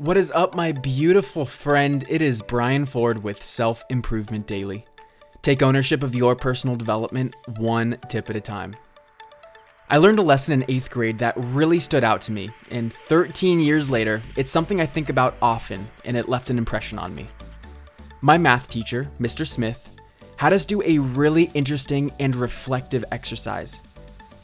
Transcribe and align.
What 0.00 0.16
is 0.16 0.30
up, 0.30 0.54
my 0.54 0.72
beautiful 0.72 1.44
friend? 1.44 2.06
It 2.08 2.22
is 2.22 2.40
Brian 2.40 2.86
Ford 2.86 3.22
with 3.22 3.42
Self 3.42 3.84
Improvement 3.90 4.46
Daily. 4.46 4.86
Take 5.42 5.62
ownership 5.62 6.02
of 6.02 6.14
your 6.14 6.34
personal 6.34 6.74
development 6.74 7.36
one 7.58 7.98
tip 8.08 8.30
at 8.30 8.36
a 8.36 8.40
time. 8.40 8.74
I 9.90 9.98
learned 9.98 10.18
a 10.18 10.22
lesson 10.22 10.54
in 10.54 10.70
eighth 10.70 10.88
grade 10.88 11.18
that 11.18 11.34
really 11.36 11.78
stood 11.78 12.02
out 12.02 12.22
to 12.22 12.32
me, 12.32 12.48
and 12.70 12.90
13 12.90 13.60
years 13.60 13.90
later, 13.90 14.22
it's 14.38 14.50
something 14.50 14.80
I 14.80 14.86
think 14.86 15.10
about 15.10 15.36
often, 15.42 15.86
and 16.06 16.16
it 16.16 16.30
left 16.30 16.48
an 16.48 16.56
impression 16.56 16.98
on 16.98 17.14
me. 17.14 17.26
My 18.22 18.38
math 18.38 18.68
teacher, 18.68 19.06
Mr. 19.20 19.46
Smith, 19.46 20.00
had 20.36 20.54
us 20.54 20.64
do 20.64 20.80
a 20.80 20.98
really 20.98 21.50
interesting 21.52 22.10
and 22.18 22.34
reflective 22.34 23.04
exercise. 23.12 23.82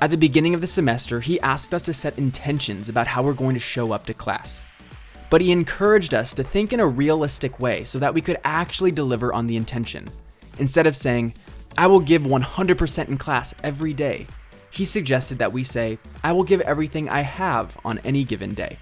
At 0.03 0.11
the 0.11 0.19
beginning 0.19 0.53
of 0.53 0.61
the 0.61 0.67
semester, 0.67 1.19
he 1.19 1.41
asked 1.41 1.73
us 1.73 1.81
to 1.81 1.95
set 1.95 2.19
intentions 2.19 2.91
about 2.91 3.07
how 3.07 3.23
we're 3.23 3.33
going 3.33 3.55
to 3.55 3.61
show 3.61 3.93
up 3.93 4.05
to 4.05 4.13
class 4.13 4.63
but 5.31 5.41
he 5.41 5.53
encouraged 5.53 6.15
us 6.15 6.33
to 6.35 6.45
think 6.45 6.73
in 6.73 6.81
a 6.81 6.87
realistic 6.87 7.59
way 7.61 7.85
so 7.85 7.99
that 7.99 8.15
we 8.15 8.21
could 8.21 8.39
actually 8.45 8.91
deliver 8.91 9.33
on 9.33 9.47
the 9.47 9.57
intention. 9.57 10.07
Instead 10.59 10.87
of 10.87 10.97
saying, 10.97 11.35
I 11.79 11.87
will 11.87 12.01
give 12.01 12.23
100% 12.23 13.09
in 13.09 13.19
class 13.19 13.55
every 13.63 13.93
day, 13.93 14.27
he 14.71 14.85
suggested 14.85 15.39
that 15.39 15.53
we 15.53 15.65
say, 15.65 15.99
I 16.23 16.33
will 16.33 16.45
give 16.45 16.61
everything 16.63 17.09
I 17.09 17.21
have 17.21 17.77
on 17.85 17.99
any 18.01 18.25
given 18.25 18.55
day. 18.55 18.79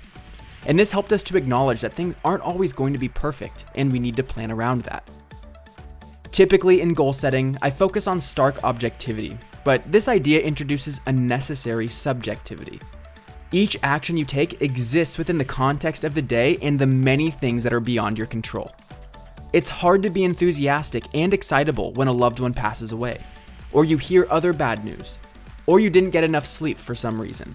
And 0.66 0.78
this 0.78 0.91
helped 0.91 1.12
us 1.12 1.23
to 1.24 1.37
acknowledge 1.37 1.80
that 1.82 1.92
things 1.92 2.16
aren't 2.24 2.42
always 2.42 2.73
going 2.73 2.92
to 2.92 2.98
be 2.98 3.09
perfect, 3.09 3.66
and 3.74 3.92
we 3.92 3.98
need 3.98 4.16
to 4.16 4.23
plan 4.23 4.51
around 4.51 4.82
that. 4.82 5.09
Typically, 6.32 6.80
in 6.80 6.95
goal 6.95 7.12
setting, 7.12 7.56
I 7.62 7.70
focus 7.70 8.06
on 8.06 8.20
stark 8.20 8.65
objectivity, 8.65 9.38
but 9.62 9.84
this 9.90 10.09
idea 10.09 10.40
introduces 10.40 11.01
a 11.06 11.12
necessary 11.12 11.87
subjectivity. 11.87 12.80
Each 13.54 13.78
action 13.84 14.16
you 14.16 14.24
take 14.24 14.62
exists 14.62 15.16
within 15.16 15.38
the 15.38 15.44
context 15.44 16.02
of 16.02 16.16
the 16.16 16.20
day 16.20 16.58
and 16.60 16.76
the 16.76 16.88
many 16.88 17.30
things 17.30 17.62
that 17.62 17.72
are 17.72 17.78
beyond 17.78 18.18
your 18.18 18.26
control. 18.26 18.74
It's 19.52 19.68
hard 19.68 20.02
to 20.02 20.10
be 20.10 20.24
enthusiastic 20.24 21.04
and 21.15 21.32
excitable 21.32 21.92
when 21.92 22.09
a 22.09 22.12
loved 22.12 22.40
one 22.40 22.52
passes 22.52 22.90
away, 22.90 23.23
or 23.70 23.84
you 23.84 23.96
hear 23.96 24.26
other 24.29 24.52
bad 24.52 24.84
news, 24.84 25.20
or 25.66 25.79
you 25.79 25.88
didn't 25.88 26.10
get 26.10 26.24
enough 26.24 26.45
sleep 26.45 26.76
for 26.76 26.96
some 26.96 27.20
reason. 27.20 27.54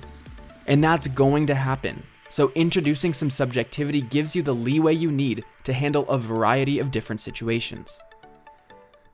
And 0.68 0.82
that's 0.82 1.08
going 1.08 1.46
to 1.48 1.54
happen. 1.54 2.02
So, 2.30 2.54
introducing 2.56 3.14
some 3.14 3.30
subjectivity 3.30 4.00
gives 4.00 4.38
you 4.38 4.42
the 4.42 4.56
leeway 4.56 4.94
you 4.94 5.12
need 5.12 5.44
to 5.66 5.74
handle 5.74 6.08
a 6.08 6.18
variety 6.18 6.80
of 6.80 6.92
different 6.92 7.20
situations. 7.20 8.02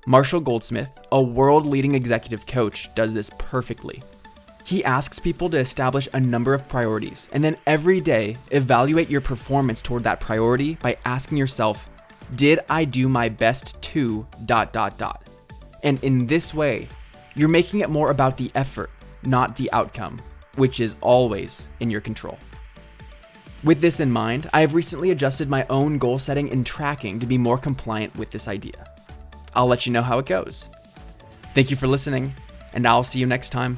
Marshall 0.05 0.39
Goldsmith, 0.39 0.91
a 1.11 1.19
world 1.19 1.65
leading 1.65 1.95
executive 1.95 2.45
coach, 2.45 2.93
does 2.93 3.11
this 3.11 3.31
perfectly. 3.39 4.03
He 4.65 4.83
asks 4.83 5.19
people 5.19 5.47
to 5.51 5.59
establish 5.59 6.09
a 6.11 6.19
number 6.19 6.55
of 6.55 6.67
priorities 6.67 7.29
and 7.31 7.43
then 7.43 7.55
every 7.67 8.01
day 8.01 8.35
evaluate 8.49 9.11
your 9.11 9.21
performance 9.21 9.79
toward 9.79 10.03
that 10.03 10.19
priority 10.19 10.73
by 10.81 10.97
asking 11.05 11.37
yourself, 11.37 11.87
did 12.33 12.59
I 12.67 12.83
do 12.83 13.07
my 13.07 13.29
best 13.29 13.79
to 13.83 14.25
dot 14.45 14.73
dot 14.73 14.97
dot? 14.97 15.29
And 15.83 16.03
in 16.03 16.25
this 16.25 16.51
way, 16.51 16.87
you're 17.35 17.47
making 17.47 17.81
it 17.81 17.91
more 17.91 18.09
about 18.09 18.37
the 18.37 18.51
effort, 18.55 18.89
not 19.21 19.55
the 19.55 19.71
outcome, 19.71 20.19
which 20.55 20.79
is 20.79 20.95
always 20.99 21.69
in 21.79 21.91
your 21.91 22.01
control. 22.01 22.39
With 23.63 23.81
this 23.81 23.99
in 23.99 24.11
mind, 24.11 24.49
I 24.51 24.61
have 24.61 24.73
recently 24.73 25.11
adjusted 25.11 25.47
my 25.47 25.67
own 25.69 25.99
goal 25.99 26.17
setting 26.17 26.51
and 26.51 26.65
tracking 26.65 27.19
to 27.19 27.27
be 27.27 27.37
more 27.37 27.59
compliant 27.59 28.15
with 28.15 28.31
this 28.31 28.47
idea. 28.47 28.91
I'll 29.53 29.67
let 29.67 29.85
you 29.85 29.91
know 29.91 30.01
how 30.01 30.17
it 30.17 30.25
goes. 30.25 30.69
Thank 31.53 31.69
you 31.69 31.77
for 31.77 31.87
listening, 31.87 32.33
and 32.73 32.87
I'll 32.87 33.03
see 33.03 33.19
you 33.19 33.27
next 33.27 33.51
time 33.51 33.77